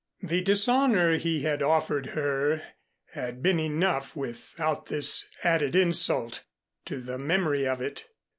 [0.23, 2.63] The dishonor he had offered her
[3.11, 6.43] had been enough without this added insult
[6.85, 8.07] to the memory of it.